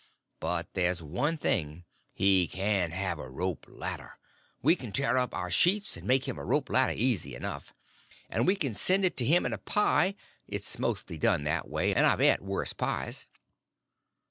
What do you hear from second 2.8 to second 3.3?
have a